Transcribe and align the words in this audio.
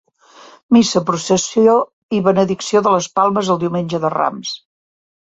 Missa, 0.75 1.01
processó 1.09 1.75
i 2.19 2.21
benedicció 2.27 2.81
de 2.87 2.93
les 2.95 3.09
palmes 3.19 3.51
el 3.55 3.61
Diumenge 3.65 4.01
de 4.07 4.11
Rams. 4.15 4.55